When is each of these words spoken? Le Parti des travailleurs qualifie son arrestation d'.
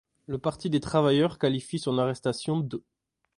Le 0.25 0.39
Parti 0.39 0.71
des 0.71 0.79
travailleurs 0.79 1.37
qualifie 1.37 1.77
son 1.77 1.99
arrestation 1.99 2.59
d'. 2.59 2.81